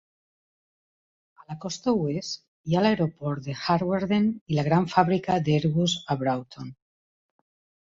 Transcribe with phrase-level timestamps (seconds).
[1.41, 6.23] A la costa oest hi ha l'aeroport de Hawarden i la gran fàbrica d'Airbus a
[6.27, 6.79] Broughton.